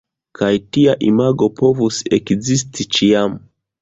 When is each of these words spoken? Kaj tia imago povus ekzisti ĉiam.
Kaj 0.37 0.47
tia 0.77 0.95
imago 1.09 1.49
povus 1.59 1.99
ekzisti 2.19 2.89
ĉiam. 2.99 3.37